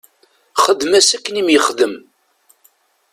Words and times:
Xdem-as 0.63 1.09
akken 1.17 1.39
i 1.41 1.43
m-yexdem. 1.45 1.93